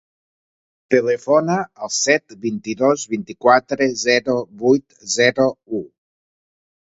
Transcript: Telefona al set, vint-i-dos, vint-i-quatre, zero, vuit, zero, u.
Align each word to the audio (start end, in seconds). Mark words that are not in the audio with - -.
Telefona 0.93 1.57
al 1.87 1.91
set, 1.97 2.35
vint-i-dos, 2.45 3.03
vint-i-quatre, 3.13 3.89
zero, 4.05 4.37
vuit, 4.63 4.97
zero, 5.19 5.47
u. 5.81 5.83